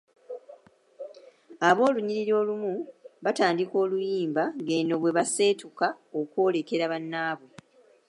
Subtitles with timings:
[1.69, 2.73] Ab’olunyiriri olumu
[3.23, 5.87] batandika oluyimba ng’eno bwe baseetuka
[6.19, 7.51] okwolekera bannaabwe.